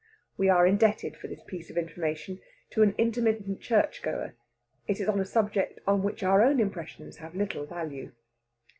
(We 0.35 0.49
are 0.49 0.65
indebted 0.65 1.15
for 1.15 1.27
this 1.27 1.43
piece 1.43 1.69
of 1.69 1.77
information 1.77 2.39
to 2.71 2.81
an 2.81 2.95
intermittent 2.97 3.61
church 3.61 4.01
goer; 4.01 4.33
it 4.87 4.99
is 4.99 5.07
on 5.07 5.19
a 5.19 5.25
subject 5.25 5.77
on 5.85 6.01
which 6.01 6.23
our 6.23 6.41
own 6.41 6.59
impressions 6.59 7.17
have 7.17 7.35
little 7.35 7.67
value.) 7.67 8.11